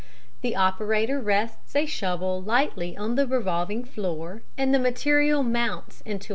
[0.41, 6.09] The operator rests a shovel lightly on the revolving floor, and the material mounts into
[6.09, 6.29] a heap upon it.